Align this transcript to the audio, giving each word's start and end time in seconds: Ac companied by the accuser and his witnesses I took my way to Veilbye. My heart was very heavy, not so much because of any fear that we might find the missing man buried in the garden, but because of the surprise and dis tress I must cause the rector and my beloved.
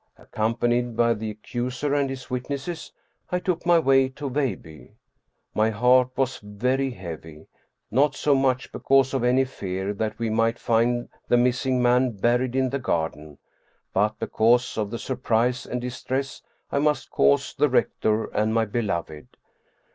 Ac 0.17 0.29
companied 0.31 0.95
by 0.97 1.13
the 1.13 1.29
accuser 1.29 1.93
and 1.93 2.09
his 2.09 2.27
witnesses 2.27 2.91
I 3.31 3.37
took 3.37 3.67
my 3.67 3.77
way 3.77 4.09
to 4.09 4.31
Veilbye. 4.31 4.93
My 5.53 5.69
heart 5.69 6.09
was 6.15 6.39
very 6.39 6.89
heavy, 6.89 7.45
not 7.91 8.15
so 8.15 8.33
much 8.33 8.71
because 8.71 9.13
of 9.13 9.23
any 9.23 9.45
fear 9.45 9.93
that 9.93 10.17
we 10.17 10.31
might 10.31 10.57
find 10.57 11.07
the 11.27 11.37
missing 11.37 11.83
man 11.83 12.13
buried 12.13 12.55
in 12.55 12.71
the 12.71 12.79
garden, 12.79 13.37
but 13.93 14.17
because 14.17 14.75
of 14.75 14.89
the 14.89 14.97
surprise 14.97 15.67
and 15.67 15.81
dis 15.81 16.01
tress 16.03 16.41
I 16.71 16.79
must 16.79 17.11
cause 17.11 17.53
the 17.53 17.69
rector 17.69 18.25
and 18.33 18.55
my 18.55 18.65
beloved. 18.65 19.27